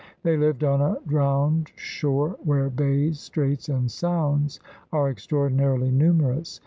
[0.23, 4.59] They lived on a drowned shore where bays, straits, and sounds
[4.91, 6.59] are extraordinarily numerous.